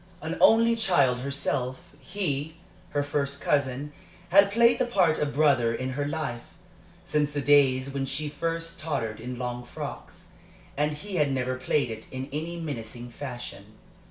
[0.19, 2.55] An only child herself, he,
[2.89, 3.93] her first cousin,
[4.29, 6.41] had played the part of brother in her life,
[7.05, 10.29] since the days when she first tottered in long frocks,
[10.75, 13.73] and he had never played it in any mincing fashion.